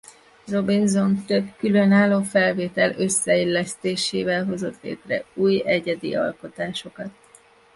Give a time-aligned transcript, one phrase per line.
[0.47, 7.09] Robinson több különálló felvétel összeillesztésével hozott létre új egyedi alkotásokat.